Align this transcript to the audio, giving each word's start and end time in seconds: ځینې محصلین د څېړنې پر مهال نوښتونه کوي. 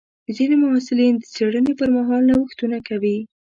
ځینې 0.35 0.55
محصلین 0.63 1.13
د 1.17 1.23
څېړنې 1.33 1.73
پر 1.79 1.89
مهال 1.95 2.21
نوښتونه 2.29 2.77
کوي. 2.87 3.17